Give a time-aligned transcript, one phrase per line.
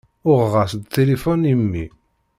[0.29, 1.85] Uɣeɣ-as-d tilifun i mmi.